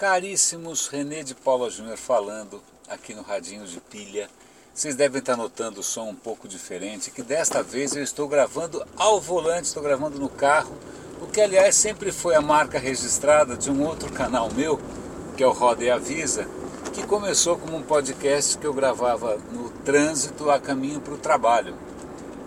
[0.00, 4.30] Caríssimos, René de Paula Júnior falando aqui no Radinho de Pilha.
[4.72, 8.82] Vocês devem estar notando o som um pouco diferente, que desta vez eu estou gravando
[8.96, 10.74] ao volante, estou gravando no carro,
[11.20, 14.80] o que aliás sempre foi a marca registrada de um outro canal meu,
[15.36, 16.48] que é o Roda e Avisa,
[16.94, 21.76] que começou como um podcast que eu gravava no trânsito a caminho para o trabalho.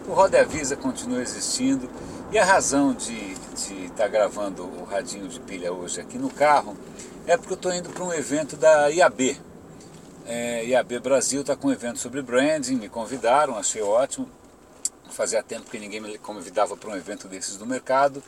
[0.08, 1.88] O Roda e Avisa continua existindo
[2.32, 3.38] e a razão de
[3.86, 6.76] estar gravando o Radinho de Pilha hoje aqui no carro
[7.26, 9.40] é porque eu estou indo para um evento da IAB.
[10.26, 14.30] É, IAB Brasil está com um evento sobre branding, me convidaram, achei ótimo.
[15.10, 18.24] Fazia tempo que ninguém me convidava para um evento desses do mercado.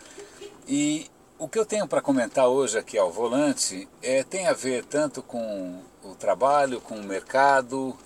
[0.67, 4.85] E o que eu tenho para comentar hoje aqui ao volante é, tem a ver
[4.85, 7.97] tanto com o trabalho, com o mercado,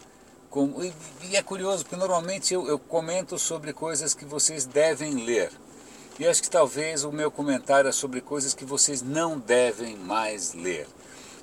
[0.49, 0.93] com, e,
[1.29, 5.51] e é curioso, porque normalmente eu, eu comento sobre coisas que vocês devem ler.
[6.19, 10.53] E acho que talvez o meu comentário é sobre coisas que vocês não devem mais
[10.53, 10.85] ler.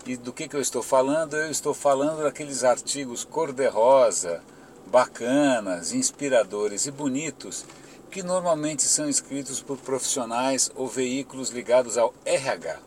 [0.05, 1.35] E do que, que eu estou falando?
[1.35, 4.43] Eu estou falando daqueles artigos cor-de-rosa,
[4.89, 7.65] bacanas, inspiradores e bonitos
[8.11, 12.79] que normalmente são escritos por profissionais ou veículos ligados ao RH.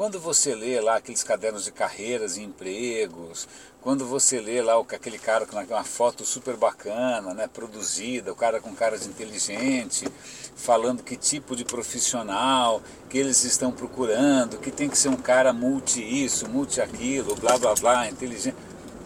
[0.00, 3.46] Quando você lê lá aqueles cadernos de carreiras e empregos,
[3.82, 8.62] quando você lê lá aquele cara com uma foto super bacana, né, produzida, o cara
[8.62, 10.08] com cara de inteligente,
[10.56, 15.52] falando que tipo de profissional que eles estão procurando, que tem que ser um cara
[15.52, 18.56] multi isso, multi aquilo, blá blá blá, inteligente.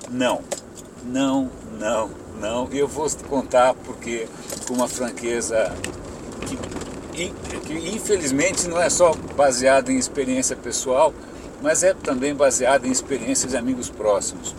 [0.08, 0.44] Não,
[1.02, 2.08] não, não,
[2.38, 2.68] não.
[2.70, 4.28] Eu vou contar porque
[4.68, 5.74] com uma franqueza
[6.46, 6.83] que
[7.14, 11.14] que infelizmente não é só baseado em experiência pessoal,
[11.62, 14.54] mas é também baseado em experiências de amigos próximos.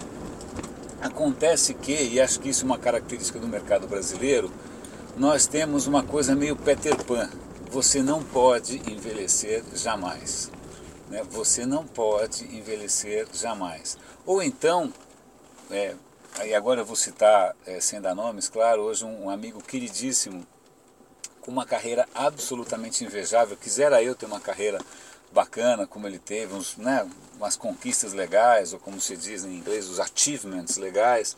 [1.02, 4.52] Acontece que, e acho que isso é uma característica do mercado brasileiro,
[5.16, 7.30] nós temos uma coisa meio Peter Pan.
[7.70, 10.50] Você não pode envelhecer jamais.
[11.10, 11.22] Né?
[11.30, 13.98] Você não pode envelhecer jamais.
[14.26, 14.92] Ou então,
[15.70, 15.94] é,
[16.40, 20.46] aí agora eu vou citar, é, sem dar nomes, claro, hoje um, um amigo queridíssimo
[21.46, 23.56] com uma carreira absolutamente invejável.
[23.56, 24.80] Quisera eu ter uma carreira
[25.32, 27.08] bacana como ele teve, uns, né,
[27.38, 31.38] umas conquistas legais, ou como se diz em inglês, os achievements legais.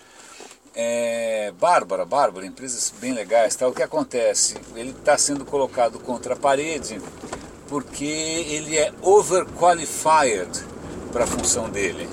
[0.73, 3.55] É, Bárbara, Bárbara, empresas bem legais.
[3.55, 3.67] Tá?
[3.67, 4.55] O que acontece?
[4.75, 7.01] Ele está sendo colocado contra a parede
[7.67, 10.47] porque ele é overqualified
[11.11, 12.07] para a função dele.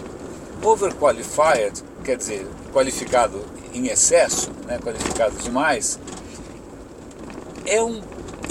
[0.63, 5.99] Overqualified quer dizer qualificado em excesso, né, qualificado demais,
[7.67, 8.03] é um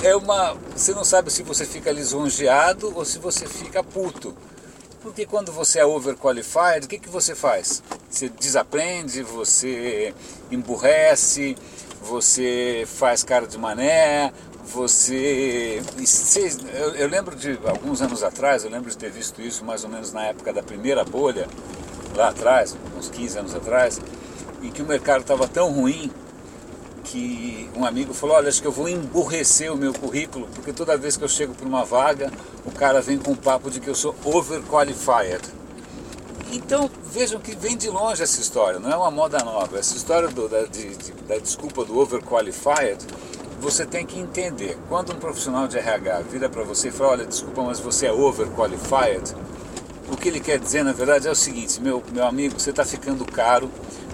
[0.03, 4.35] é uma você não sabe se você fica lisonjeado ou se você fica puto.
[5.01, 7.83] Porque quando você é overqualified, o que, que você faz?
[8.09, 10.13] Você desaprende, você
[10.49, 11.57] emburrece,
[12.01, 14.31] você faz cara de mané,
[14.65, 15.81] você.
[16.73, 19.89] Eu, eu lembro de alguns anos atrás, eu lembro de ter visto isso mais ou
[19.89, 21.47] menos na época da primeira bolha,
[22.15, 23.99] lá atrás, uns 15 anos atrás,
[24.61, 26.09] em que o mercado estava tão ruim
[27.13, 30.97] que um amigo falou, olha, acho que eu vou emburrecer o meu currículo, porque toda
[30.97, 32.31] vez que eu chego para uma vaga,
[32.65, 35.41] o cara vem com o papo de que eu sou overqualified.
[36.51, 39.77] Então vejam que vem de longe essa história, não é uma moda nova.
[39.77, 43.05] Essa história do, da, de, de, da desculpa do overqualified,
[43.61, 44.75] você tem que entender.
[44.89, 48.11] Quando um profissional de RH vira para você e fala, olha, desculpa, mas você é
[48.11, 49.35] overqualified,
[50.11, 52.83] o que ele quer dizer na verdade é o seguinte, meu, meu amigo, você está
[52.83, 53.69] ficando caro,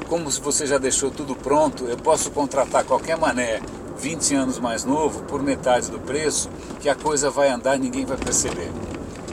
[0.10, 3.62] como se você já deixou tudo pronto, eu posso contratar qualquer mané
[4.00, 6.50] 20 anos mais novo por metade do preço,
[6.80, 8.72] que a coisa vai andar e ninguém vai perceber.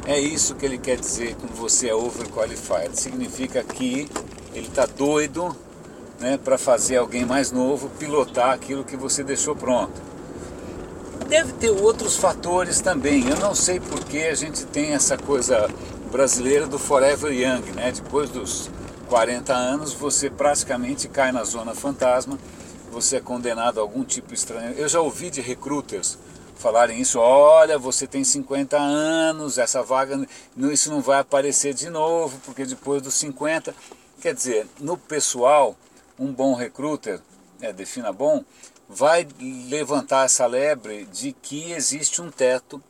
[0.07, 2.91] É isso que ele quer dizer quando você é overqualified.
[2.93, 4.07] Significa que
[4.55, 5.57] ele está doido
[6.21, 10.01] né, para fazer alguém mais novo pilotar aquilo que você deixou pronto.
[11.27, 13.29] Deve ter outros fatores também.
[13.29, 15.69] Eu não sei porque a gente tem essa coisa
[16.13, 17.91] brasileira do forever young, né?
[17.91, 18.71] Depois dos
[19.07, 22.39] 40 anos, você praticamente cai na zona fantasma,
[22.91, 24.73] você é condenado a algum tipo estranho.
[24.73, 26.19] Eu já ouvi de recruiters
[26.57, 30.27] falarem isso, olha, você tem 50 anos, essa vaga,
[30.73, 33.75] isso não vai aparecer de novo, porque depois dos 50,
[34.21, 35.77] quer dizer, no pessoal,
[36.19, 37.21] um bom recruiter,
[37.61, 38.43] é, defina bom,
[38.89, 39.27] vai
[39.69, 42.83] levantar essa lebre de que existe um teto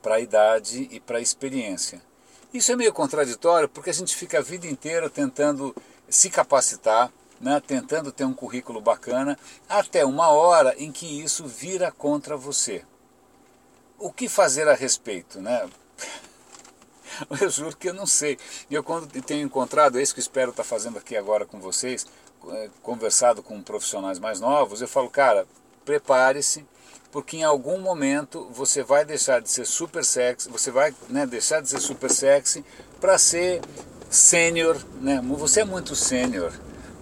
[0.00, 2.00] para a idade e para a experiência.
[2.52, 5.74] Isso é meio contraditório porque a gente fica a vida inteira tentando
[6.08, 9.38] se capacitar, né, tentando ter um currículo bacana,
[9.68, 12.84] até uma hora em que isso vira contra você.
[13.96, 15.40] O que fazer a respeito?
[15.40, 15.68] Né?
[17.40, 18.38] Eu juro que eu não sei.
[18.70, 22.06] Eu quando tenho encontrado, é isso que espero estar fazendo aqui agora com vocês,
[22.48, 25.46] é, conversado com profissionais mais novos, eu falo, cara,
[25.84, 26.64] prepare-se,
[27.12, 31.60] porque em algum momento você vai deixar de ser super sexy, você vai né, deixar
[31.60, 32.64] de ser super sexy
[33.00, 33.60] para ser
[34.08, 35.20] sênior, né?
[35.38, 36.52] Você é muito sênior,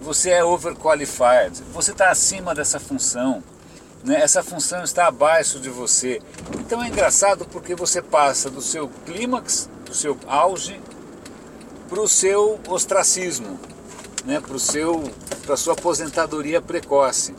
[0.00, 3.42] você é overqualified, você está acima dessa função,
[4.04, 4.20] né?
[4.20, 6.22] Essa função está abaixo de você.
[6.60, 10.80] Então é engraçado porque você passa do seu clímax, do seu auge,
[11.88, 13.58] para o seu ostracismo,
[14.24, 14.40] né?
[14.40, 14.54] Para
[15.44, 17.34] para sua aposentadoria precoce.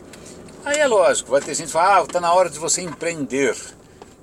[0.65, 3.55] Aí é lógico, vai ter gente que fala, ah, está na hora de você empreender.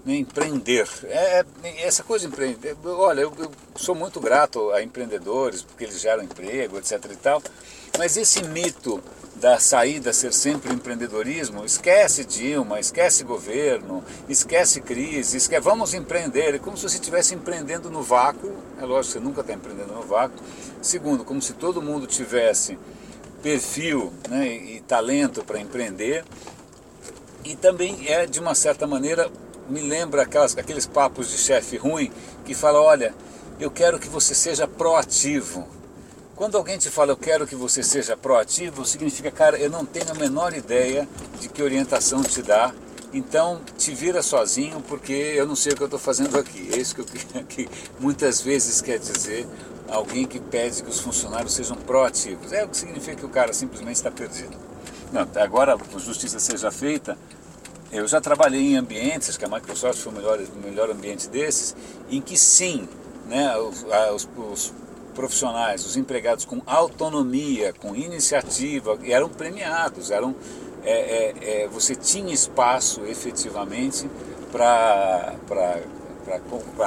[0.04, 0.88] Né, empreender.
[1.04, 2.76] É, é, essa coisa de empreender.
[2.84, 7.04] Olha, eu, eu, sou muito grato a empreendedores, porque eles geram emprego, etc.
[7.10, 7.42] e tal.
[7.98, 9.02] Mas esse mito
[9.34, 16.54] da saída ser sempre empreendedorismo, esquece Dilma, esquece governo, esquece crise, esquece, vamos empreender.
[16.54, 18.52] É como se você estivesse empreendendo no vácuo.
[18.80, 20.38] É lógico você nunca está empreendendo no vácuo.
[20.80, 22.78] Segundo, como se todo mundo tivesse
[23.46, 26.24] perfil né, e, talento para empreender.
[27.44, 29.30] E também é, de uma certa maneira,
[29.68, 32.10] me lembra aquelas, aqueles papos de chefe ruim
[32.44, 33.14] que fala, olha,
[33.60, 35.64] eu quero que você seja proativo.
[36.34, 40.10] Quando alguém te fala, eu quero que você seja proativo, significa, cara, eu não tenho
[40.10, 41.08] a menor ideia
[41.40, 42.74] de que orientação te dá,
[43.12, 46.68] então te vira sozinho porque eu não sei o que eu estou fazendo aqui.
[46.72, 47.68] É isso que, eu, que
[48.00, 49.46] muitas vezes quer dizer
[49.88, 52.52] alguém que pede que os funcionários sejam proativos.
[52.52, 54.56] É o que significa que o cara simplesmente está perdido.
[55.12, 57.16] Não, agora, a justiça seja feita,
[57.92, 61.76] eu já trabalhei em ambientes, que a Microsoft foi o melhor, o melhor ambiente desses,
[62.10, 62.88] em que sim,
[63.28, 64.74] né, os, os, os
[65.14, 70.34] profissionais, os empregados com autonomia, com iniciativa, eram premiados, eram,
[70.86, 74.08] é, é, é, você tinha espaço efetivamente
[74.52, 75.34] para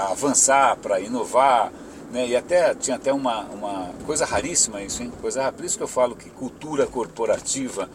[0.10, 1.72] avançar, para inovar,
[2.12, 2.26] né?
[2.26, 5.12] E até tinha até uma, uma coisa raríssima isso, hein?
[5.22, 7.90] Coisa, por isso que eu falo que cultura corporativa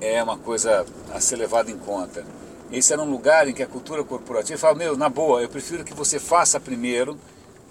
[0.00, 2.24] é uma coisa a ser levada em conta.
[2.70, 5.84] Esse era um lugar em que a cultura corporativa fala, meu, na boa, eu prefiro
[5.84, 7.16] que você faça primeiro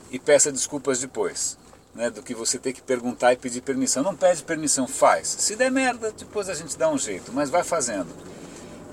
[0.10, 1.58] e peça desculpas depois.
[1.98, 4.04] Né, do que você ter que perguntar e pedir permissão.
[4.04, 5.28] Não pede permissão, faz.
[5.28, 8.10] Se der merda, depois a gente dá um jeito, mas vai fazendo.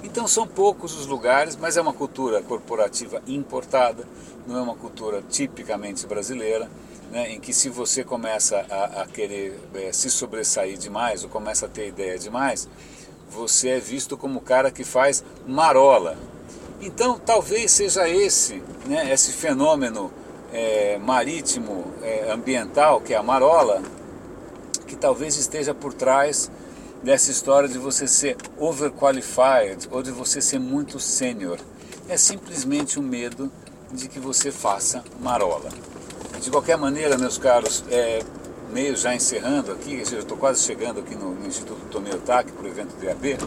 [0.02, 4.06] Então são poucos os lugares, mas é uma cultura corporativa importada,
[4.46, 6.70] não é uma cultura tipicamente brasileira,
[7.10, 11.66] né, em que se você começa a, a querer é, se sobressair demais ou começa
[11.66, 12.68] a ter ideia demais,
[13.30, 16.18] você é visto como o cara que faz marola.
[16.80, 20.12] Então talvez seja esse, né, esse fenômeno
[20.54, 23.82] é, marítimo, é, ambiental, que é a marola,
[24.86, 26.48] que talvez esteja por trás
[27.02, 31.58] dessa história de você ser overqualified ou de você ser muito sênior.
[32.08, 33.50] É simplesmente o um medo
[33.92, 35.70] de que você faça marola.
[36.40, 38.22] De qualquer maneira, meus caros, é,
[38.72, 42.68] meio já encerrando aqui, eu estou quase chegando aqui no, Instituto Tomei Otaki para o
[42.68, 43.38] evento do IAB.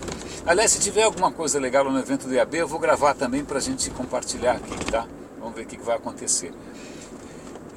[0.46, 3.60] Aliás, se tiver alguma coisa legal no evento do IAB, eu vou gravar também para
[3.60, 5.08] a gente compartilhar aqui, tá?
[5.40, 6.52] Vamos ver o que vai acontecer.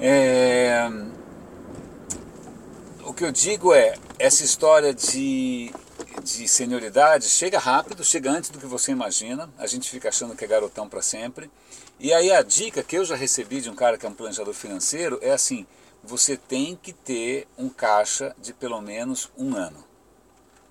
[0.02, 0.90] É,
[3.04, 5.70] o que eu digo é, essa história de,
[6.24, 10.42] de senioridade chega rápido, chega antes do que você imagina, a gente fica achando que
[10.42, 11.50] é garotão para sempre.
[11.98, 14.54] E aí a dica que eu já recebi de um cara que é um planejador
[14.54, 15.66] financeiro é assim,
[16.02, 19.84] você tem que ter um caixa de pelo menos um ano,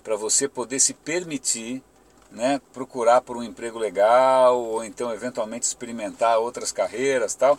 [0.02, 1.84] para você poder se permitir
[2.32, 7.56] né, procurar por um emprego legal, ou então eventualmente experimentar outras carreiras tal.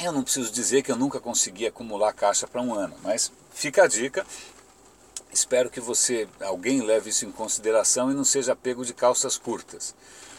[0.00, 3.82] Eu não preciso dizer que eu nunca consegui acumular caixa para um ano, mas fica
[3.82, 4.24] a dica.
[5.32, 9.96] Espero que você, alguém leve isso em consideração e não seja pego de calças curtas.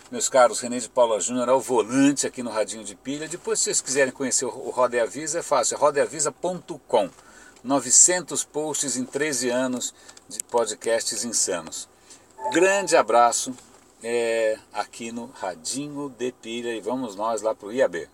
[0.09, 3.27] Meus caros, René de Paula Júnior ao volante aqui no Radinho de Pilha.
[3.27, 7.09] Depois, se vocês quiserem conhecer o Roda e Avisa, é fácil, é rodeavisa.com.
[7.61, 9.93] 900 posts em 13 anos
[10.29, 11.89] de podcasts insanos.
[12.53, 13.53] Grande abraço
[14.01, 18.07] é, aqui no Radinho de Pilha e vamos nós lá para o IAB.